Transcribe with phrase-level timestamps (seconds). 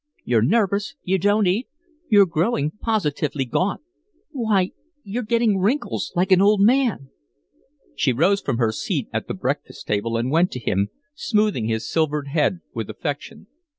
[0.25, 1.67] You're nervous; you don't eat;
[2.09, 3.81] you're growing positively gaunt.
[4.31, 4.71] Why
[5.03, 7.11] you're getting wrinkles like an old man."
[7.95, 11.87] She rose from her seat at the breakfast table and went to him, smoothing his
[11.87, 13.45] silvered head with affection.